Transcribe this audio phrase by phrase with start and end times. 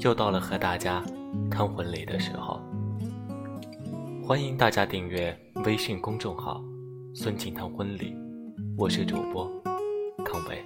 [0.00, 1.02] 又到了和大家
[1.50, 2.60] 看婚礼的时候。
[4.26, 6.62] 欢迎大家订阅微信公众号
[7.14, 8.16] “孙静谈婚礼”，
[8.78, 9.50] 我是主播
[10.24, 10.64] 康伟。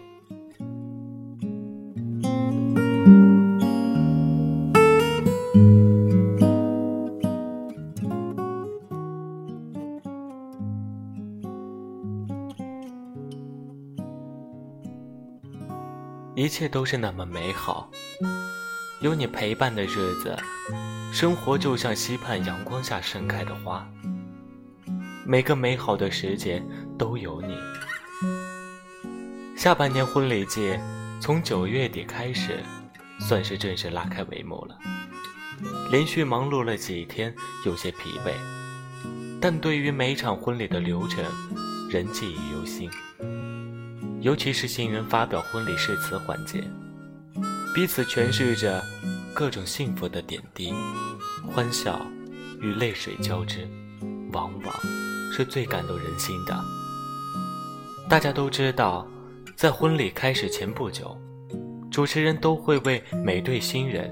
[16.37, 17.89] 一切都是那么美好，
[19.05, 20.35] 有你陪伴的日子，
[21.13, 23.87] 生活就像溪畔阳光下盛开的花。
[25.27, 26.65] 每个美好的时节
[26.97, 27.55] 都有你。
[29.59, 30.75] 下半年婚礼季
[31.21, 32.61] 从九月底开始，
[33.21, 34.79] 算是正式拉开帷幕了。
[35.91, 37.35] 连续忙碌了几天，
[37.67, 38.33] 有些疲惫，
[39.39, 41.23] 但对于每场婚礼的流程，
[41.91, 42.91] 仍记忆犹新。
[44.23, 46.65] 尤其是新人发表婚礼誓词环节，
[47.75, 48.81] 彼此诠释着
[49.35, 50.73] 各种幸福的点滴，
[51.53, 52.01] 欢笑
[52.61, 53.69] 与泪水交织，
[54.33, 54.73] 往往
[55.33, 56.57] 是最感动人心的。
[58.09, 59.05] 大家都知道，
[59.57, 61.19] 在婚礼开始前不久，
[61.91, 64.09] 主持人都会为每对新人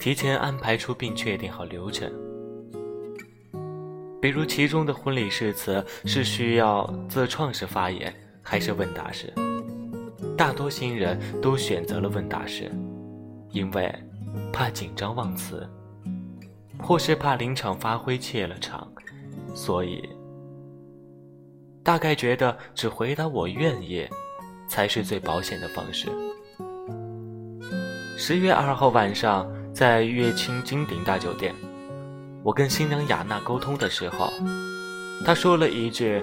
[0.00, 2.10] 提前安排出并确定好流程，
[4.22, 9.30] 比如其中的婚礼誓词是需要自创式发言，还是问答式。
[10.34, 12.72] 大多新人都选择了问答式，
[13.52, 13.94] 因为
[14.52, 15.68] 怕紧张忘词，
[16.78, 18.90] 或是怕临场发挥怯了场，
[19.54, 20.08] 所以
[21.82, 24.08] 大概觉得只回答我愿意，
[24.68, 26.08] 才是最保险的方式。
[28.16, 31.54] 十月二号晚上，在乐清金鼎大酒店，
[32.42, 34.32] 我跟新娘雅娜沟通的时候，
[35.24, 36.22] 她说了一句：“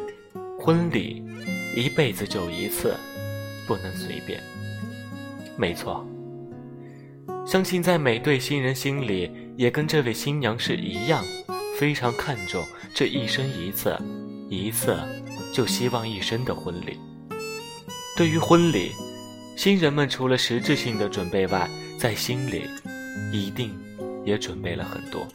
[0.59, 1.23] 婚礼
[1.75, 2.95] 一辈子就一次。”
[3.67, 4.41] 不能随便。
[5.55, 6.03] 没错，
[7.45, 11.23] 相信在每对新人心里，也跟这位新娘是一样，
[11.77, 12.63] 非常看重
[12.93, 13.97] 这一生一次，
[14.49, 14.97] 一次
[15.53, 16.99] 就希望一生的婚礼。
[18.15, 18.91] 对于婚礼，
[19.57, 22.63] 新人们除了实质性的准备外，在心里
[23.33, 23.75] 一定
[24.25, 25.27] 也准备了很多。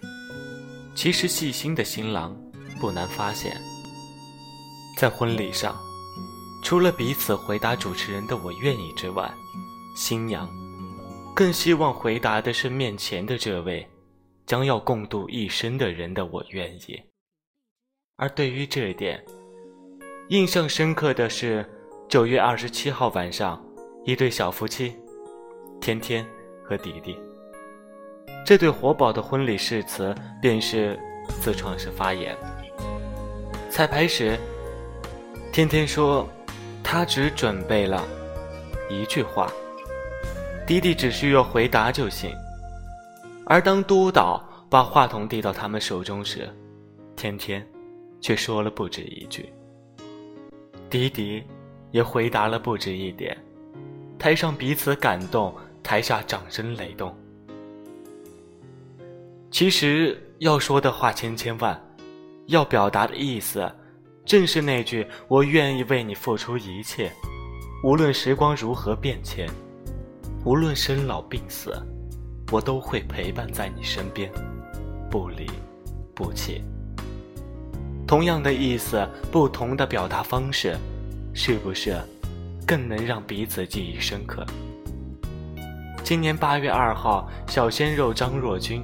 [0.95, 2.37] 其实细心的新郎
[2.81, 3.61] 不难发现，
[4.97, 5.77] 在婚礼上。
[6.63, 9.31] 除了彼此回答主持人的“我愿意”之外，
[9.95, 10.49] 新娘
[11.35, 13.85] 更希望回答的是面前的这位
[14.47, 17.03] 将要共度一生的人的“我愿意”。
[18.17, 19.23] 而对于这一点，
[20.29, 21.69] 印象深刻的是
[22.09, 23.61] 九月二十七号晚上，
[24.05, 24.95] 一对小夫妻，
[25.81, 26.25] 天天
[26.65, 27.19] 和迪迪。
[28.47, 30.97] 这对活宝的婚礼誓词便是
[31.43, 32.37] 自创式发言。
[33.71, 34.39] 彩排时，
[35.53, 36.29] 天天说。
[36.87, 38.07] 他只准备了
[38.91, 39.51] 一句话，
[40.67, 42.35] 迪迪只需要回答就行。
[43.47, 46.49] 而当督导把话筒递到他们手中时，
[47.15, 47.67] 天天
[48.21, 49.53] 却说了不止一句，
[50.89, 51.43] 迪迪
[51.91, 53.37] 也回答了不止一点。
[54.19, 57.15] 台上彼此感动，台下掌声雷动。
[59.51, 61.79] 其实要说的话千千万，
[62.47, 63.71] 要表达的意思。
[64.25, 67.13] 正是那句“我愿意为你付出一切”，
[67.85, 69.47] 无论时光如何变迁，
[70.45, 71.75] 无论生老病死，
[72.53, 74.31] 我都会陪伴在你身边，
[75.11, 75.51] 不离
[76.15, 76.63] 不弃。
[78.07, 80.77] 同样的意思，不同的表达方式，
[81.33, 81.99] 是不是
[82.67, 84.45] 更能让彼此记忆深刻？
[86.03, 88.83] 今年八月二号，小鲜肉张若昀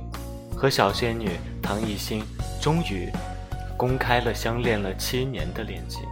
[0.57, 1.29] 和小仙女
[1.63, 2.23] 唐艺昕
[2.61, 3.11] 终于。
[3.77, 6.03] 公开了相恋了七年的恋情。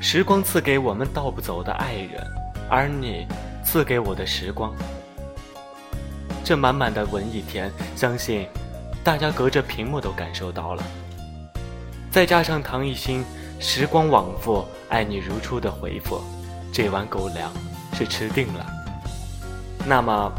[0.00, 2.24] 时光赐给我们盗不走的爱人，
[2.70, 3.26] 而你
[3.66, 4.72] 赐给我的时光，
[6.44, 8.46] 这满满的文艺甜，相信
[9.02, 10.82] 大家隔着屏幕都感受到了。
[12.12, 13.24] 再加上唐艺昕
[13.58, 16.22] “时光往复，爱你如初”的回复，
[16.72, 17.52] 这碗狗粮
[17.92, 18.64] 是吃定了。
[19.84, 20.32] 那么，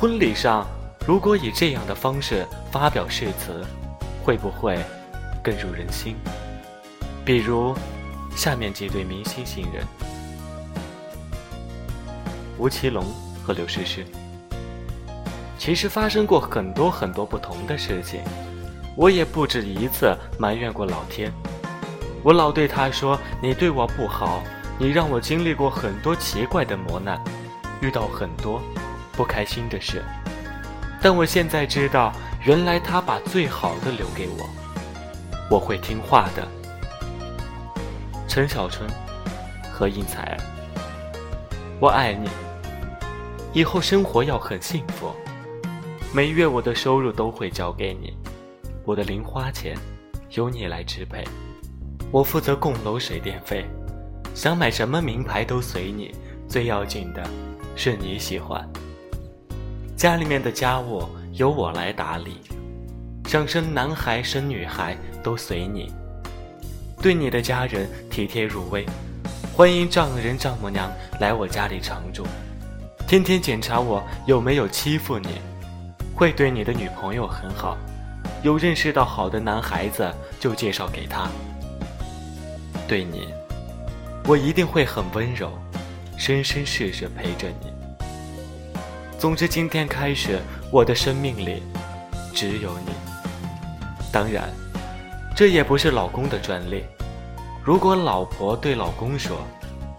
[0.00, 0.64] 婚礼上
[1.04, 3.66] 如果以这样的方式发表誓词，
[4.24, 4.78] 会不会？
[5.42, 6.14] 更入人心，
[7.24, 7.74] 比如
[8.36, 9.84] 下面几对明星新人：
[12.62, 13.04] 吴奇隆
[13.44, 14.06] 和刘诗诗。
[15.58, 18.20] 其实发生过很多很多不同的事情，
[18.96, 21.32] 我也不止一次埋怨过老天。
[22.22, 24.44] 我老对他说：“你对我不好，
[24.78, 27.20] 你让我经历过很多奇怪的磨难，
[27.80, 28.62] 遇到很多
[29.16, 30.04] 不开心的事。”
[31.02, 32.12] 但我现在知道，
[32.44, 34.48] 原来他把最好的留给我，
[35.50, 36.46] 我会听话的。
[38.28, 38.88] 陈小春
[39.72, 40.38] 和应采儿，
[41.80, 42.28] 我爱你，
[43.54, 45.10] 以后生活要很幸福。
[46.14, 48.14] 每月我的收入都会交给你，
[48.84, 49.76] 我的零花钱
[50.30, 51.22] 由你来支配，
[52.10, 53.66] 我负责供楼水电费，
[54.34, 56.14] 想买什么名牌都随你，
[56.48, 57.22] 最要紧的
[57.76, 58.66] 是你喜欢。
[59.96, 62.38] 家里面的家务由我来打理，
[63.26, 65.92] 想生男孩生女孩都随你，
[67.02, 68.86] 对你的家人体贴入微，
[69.54, 70.90] 欢迎丈人丈母娘
[71.20, 72.26] 来我家里常住，
[73.12, 75.28] 天天检查我有没有欺负你。
[76.14, 77.76] 会对你的女朋友很好，
[78.42, 80.10] 有认识到好的男孩子
[80.40, 81.28] 就介绍给他。
[82.88, 83.28] 对你，
[84.24, 85.52] 我一定会很温柔，
[86.16, 87.70] 生生世世陪着你。
[89.18, 91.62] 总之，今天开始，我的生命里
[92.32, 92.94] 只有你。
[94.10, 94.48] 当然，
[95.36, 96.82] 这也不是老公的专利。
[97.62, 99.36] 如果老婆对老公说，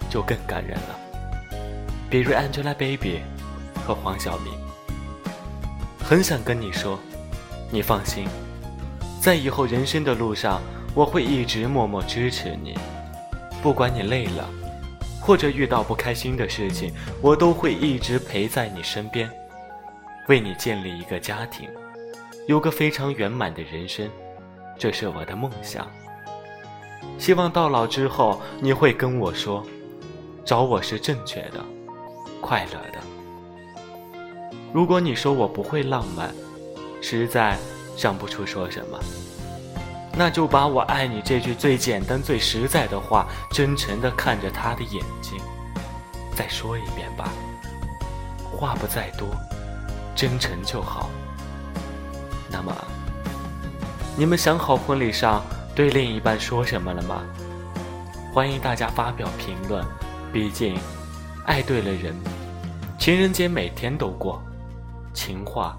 [0.10, 1.03] 就更感人了。
[2.14, 3.22] 比如 Angelababy
[3.84, 4.54] 和黄晓明。
[5.98, 7.00] 很想跟你说，
[7.72, 8.28] 你放心，
[9.20, 10.62] 在以后人生的路上，
[10.94, 12.78] 我会一直默默支持你。
[13.64, 14.48] 不管你累了，
[15.20, 19.28] 或者遇到不开心的事情，我都会一直陪在你身边，
[20.28, 21.68] 为你建立一个家庭，
[22.48, 24.08] 有个非常圆满的人生，
[24.78, 25.90] 这是我的梦想。
[27.18, 29.66] 希望到老之后，你会跟我说，
[30.46, 31.66] 找我是正确的，
[32.44, 33.00] 快乐的。
[34.74, 36.30] 如果你说我不会浪漫，
[37.02, 37.58] 实在
[37.96, 39.00] 想不出说什么，
[40.18, 45.40] 那就把我爱你这句最简单、最实在的话，真诚地看着他的眼睛，
[46.36, 47.30] 再说一遍吧。
[48.52, 49.28] 话不在多，
[50.14, 51.10] 真诚就好。
[52.52, 52.76] 那么，
[54.18, 55.42] 你们想好婚礼上
[55.74, 57.24] 对另一半说什么了吗？
[58.34, 59.84] 欢迎大家发表评论。
[60.32, 60.76] 毕竟，
[61.46, 62.16] 爱对了人，
[63.04, 64.42] 情人节每天都过。
[65.14, 65.78] 情话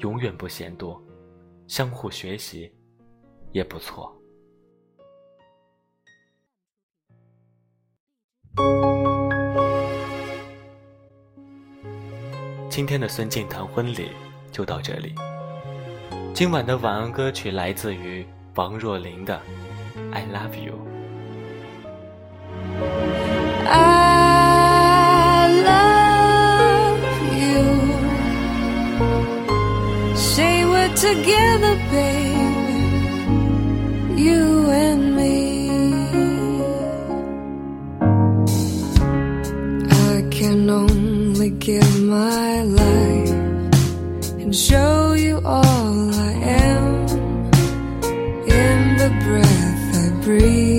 [0.00, 1.02] 永远不嫌多，
[1.66, 2.70] 相互学习
[3.52, 4.14] 也不错。
[12.68, 14.10] 今天的孙静谈婚礼
[14.52, 15.14] 就到这里。
[16.34, 18.26] 今晚的晚安歌曲来自于
[18.56, 19.40] 王若琳的
[20.12, 20.74] 《I Love You》。
[31.14, 32.82] Together, baby,
[34.22, 35.70] you and me.
[39.90, 43.30] I can only give my life
[44.40, 46.32] and show you all I
[46.64, 46.84] am
[48.60, 50.69] in the breath I breathe.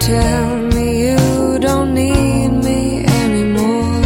[0.00, 4.02] Tell me you don't need me anymore.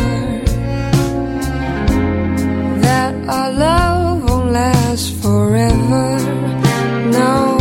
[2.86, 6.06] That our love won't last forever.
[7.18, 7.58] No,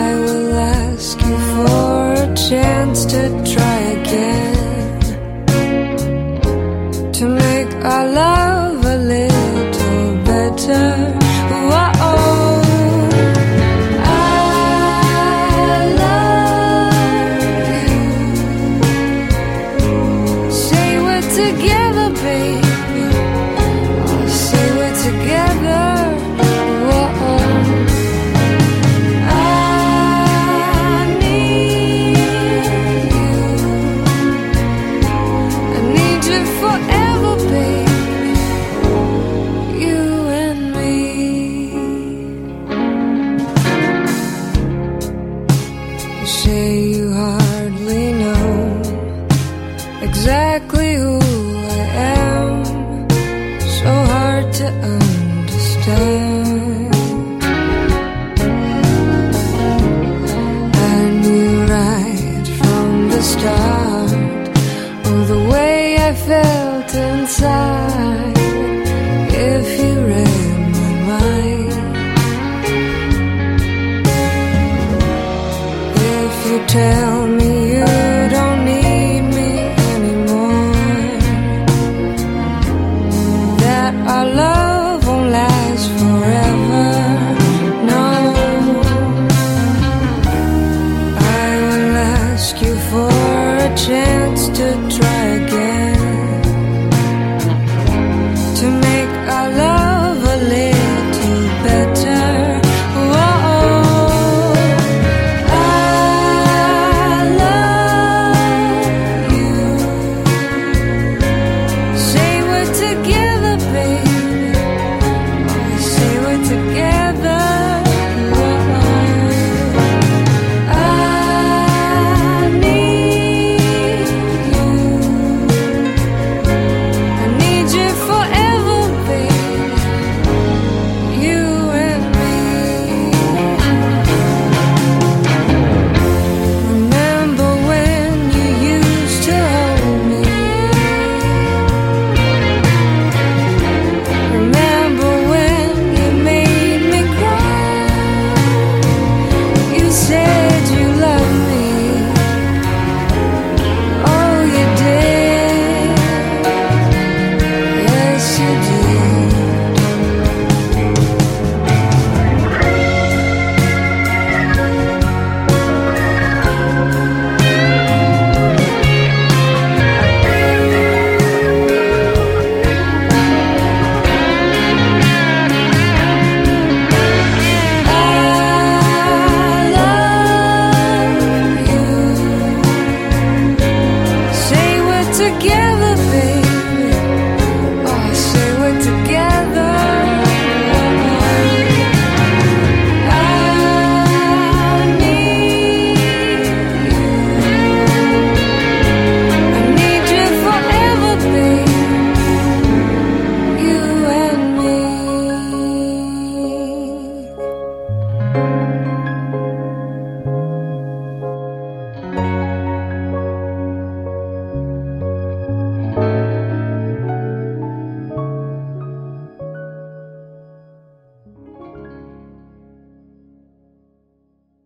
[0.00, 3.20] I will ask you for a chance to
[3.54, 5.00] try again
[7.12, 8.53] to make our love